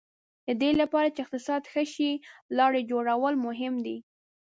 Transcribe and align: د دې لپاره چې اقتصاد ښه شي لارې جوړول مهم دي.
د 0.47 0.49
دې 0.61 0.71
لپاره 0.81 1.07
چې 1.15 1.19
اقتصاد 1.23 1.61
ښه 1.71 1.83
شي 1.93 2.11
لارې 2.57 2.81
جوړول 2.91 3.35
مهم 3.45 3.73
دي. 3.85 3.97